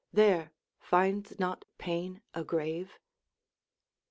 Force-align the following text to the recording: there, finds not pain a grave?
there, 0.11 0.49
finds 0.79 1.37
not 1.37 1.63
pain 1.77 2.23
a 2.33 2.43
grave? 2.43 2.97